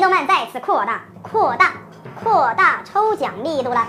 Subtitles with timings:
[0.00, 1.74] 动漫再次扩大、扩大、
[2.24, 3.86] 扩大抽奖力度了。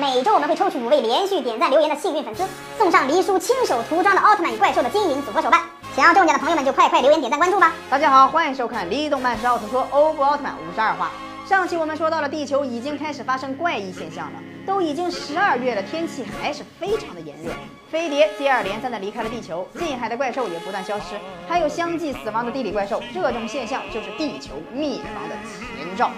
[0.00, 2.42] 每周我们会抽取五位连续点赞留言的幸运粉丝，
[2.78, 5.60] 送上黎叔亲手涂装的奥特曼与怪兽的金银组合手办。
[5.94, 7.72] 想要中奖的朋友们就快快留言、点赞、关注吧！
[7.90, 11.10] 大家好，欢迎收看《黎动漫之奥特说》欧布奥特曼五十二话。
[11.46, 17.50] 上期我们说到了地球已经开始发生怪异现象了，都已经十二月了，天气还是非常的炎热。
[17.90, 26.10] 飞碟接二连三的离开了地球，近海的怪兽也不断消失，还有相继死亡的地理怪兽，这种现象就是地球灭亡的前兆。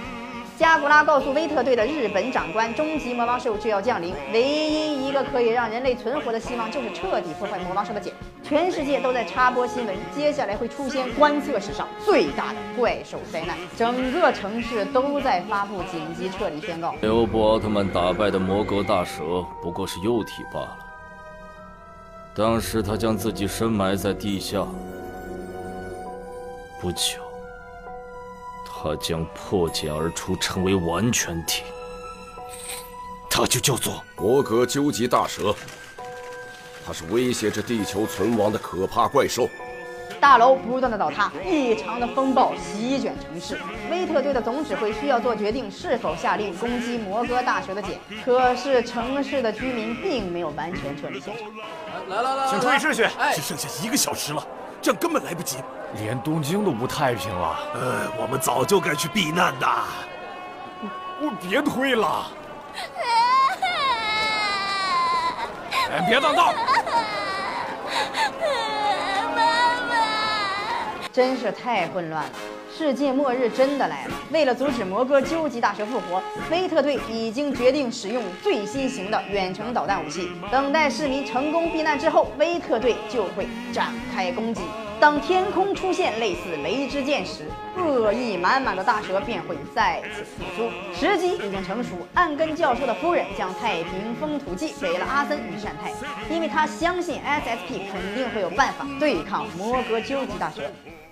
[0.56, 8.12] 加古拉告诉威特队的日本长官，终极魔王兽就要降临，唯一一个可以让人类存活的希望就是彻底破坏魔王兽的茧。
[8.44, 16.94] 全世界都在插播新闻，接下来会出现观测史上最大的怪兽灾难，整个城市都在发布紧急撤离宣告。
[17.02, 20.78] 欧布奥特曼打败的魔格大蛇不过是幼体罢了，
[22.32, 24.64] 当时他将自己深埋在地下，
[26.80, 27.23] 不久。
[28.84, 31.62] 他将破茧而出，成为完全体。
[33.31, 35.55] 他就叫做魔格究极大蛇，
[36.86, 39.48] 它是威胁着地球存亡的可怕怪兽。
[40.20, 43.58] 大楼不断的倒塌，异常的风暴席卷城市。
[43.91, 47.98] 威特队的总指挥需要做决定，是否下令攻击摩哥大蛇的茧。
[48.23, 51.48] 可是城市的居民并没有完全撤离现场。
[52.11, 54.47] 来来来，请注意秩序，只剩下一个小时了，
[54.83, 55.56] 这样根本来不及。
[55.98, 59.67] 连东京都不太平了，呃，我们早就该去避难的。
[61.20, 62.27] 我别推了！
[65.92, 66.53] 哎，别挡道！
[69.34, 69.42] 妈
[69.89, 72.31] 妈，真是太混乱了，
[72.77, 74.14] 世界末日真的来了。
[74.31, 76.20] 为了阻止摩哥究极大蛇复活，
[76.51, 80.33] 威特队已经决定使用最新型的远程导弹武器。
[80.51, 84.62] 等待市民成功避难之后，威特队就会展开攻击。
[85.00, 90.70] 当天空出现类似雷之剑时，恶意满满的大蛇便会再次复苏。
[90.98, 95.92] 时机已经成熟，暗根教授的夫人将太平风土记给了阿森与善太，
[96.33, 100.63] 因为他相信 SSP 肯定会有办法对抗摩格究极大蛇。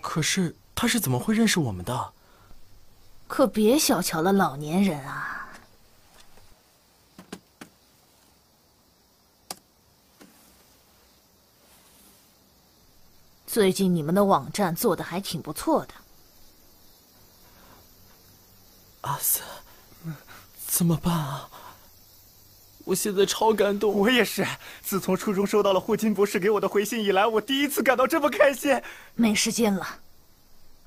[0.00, 2.12] 可是他是怎么会认识我们的？
[3.26, 5.41] 可别小瞧了老年人啊！
[13.52, 15.92] 最近你们的网站做的还挺不错的，
[19.02, 19.44] 阿森，
[20.66, 21.50] 怎么办啊？
[22.86, 23.92] 我现在超感动。
[23.92, 24.42] 我也是，
[24.80, 28.80] 自从初中收到了霍金博士给我的回信以来，我第一次感到这么开心。
[29.16, 29.86] 没时间了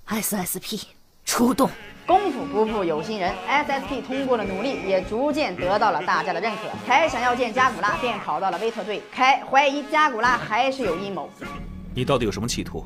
[0.07, 0.85] ，SSP
[1.23, 1.69] 出动！
[2.07, 6.61] 功夫不负有心人，SSP 通过了努力，也逐渐得到了大家的认可。
[6.87, 9.03] 凯想要见加古拉，便跑到了威特队。
[9.11, 11.29] 凯怀疑加古拉还是有阴谋。
[11.95, 12.83] 你到底有什么企图？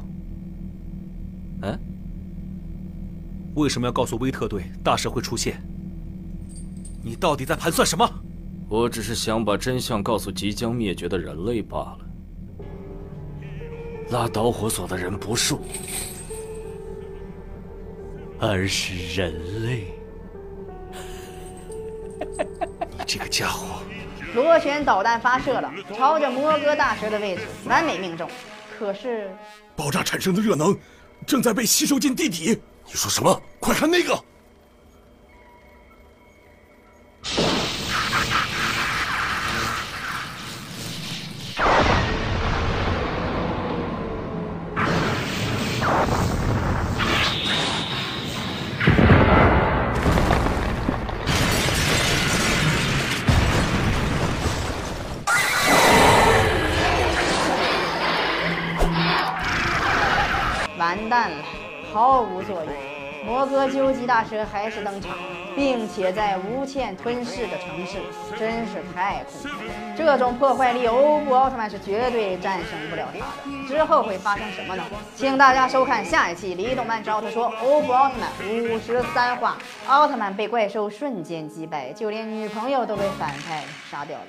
[1.64, 1.80] 嗯？
[3.56, 5.60] 为什么要告诉威特队大蛇会出现？
[7.04, 8.08] 你到底在盘算什么？
[8.70, 12.00] 我只是想把真相告诉即将灭绝的人类罢了。
[14.12, 15.62] 拉导火索的人不是我，
[18.40, 19.88] 而是人类。
[22.92, 23.82] 你这个家伙！
[24.36, 28.30] 螺旋导弹发射了，朝着摩哥大蛇的位置完美命中。
[28.80, 29.30] 可是，
[29.76, 30.74] 爆炸产生的热能
[31.28, 32.58] 正在被吸收进地底。
[32.86, 33.42] 你说什么？
[33.60, 34.18] 快看那个！
[60.90, 61.38] 完蛋了，
[61.94, 62.74] 毫无作用。
[63.24, 65.24] 摩哥究极大蛇还是登场了，
[65.56, 68.00] 并且在无限吞噬的城市，
[68.36, 69.74] 真是太恐怖了。
[69.96, 73.68] 这种破坏力，欧布奥特曼是绝对战胜不了他的。
[73.68, 74.84] 之后会发生什么呢？
[75.16, 84.26] 请大家收看下一期《李动漫之奥特说》欧布奥特曼五十三话：奥特曼被怪兽瞬间击败，就连女朋友都被反派杀掉了。